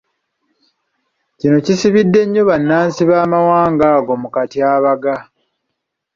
Kino 1.39 1.57
kisibidde 1.65 2.19
nnyo 2.25 2.41
bannansi 2.49 3.01
b’amawanga 3.09 3.85
ago 3.97 4.13
mu 4.21 4.29
katyabaga. 4.35 5.15